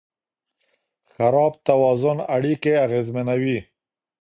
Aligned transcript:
خراب 1.11 1.53
توازن 1.67 2.17
اړیکې 2.35 2.73
اغېزمنوي. 2.85 3.59